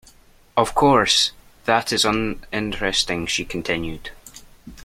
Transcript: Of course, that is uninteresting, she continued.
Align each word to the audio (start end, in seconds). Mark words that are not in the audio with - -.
Of 0.57 0.73
course, 0.73 1.31
that 1.65 1.93
is 1.93 2.05
uninteresting, 2.05 3.27
she 3.27 3.45
continued. 3.45 4.09